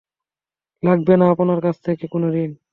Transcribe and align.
লাগবে 0.83 1.13
না 1.17 1.25
আপনার 1.33 1.59
কাছ 1.63 1.75
থেকে 1.85 2.05
কোন 2.07 2.23
ঋণ। 2.35 2.51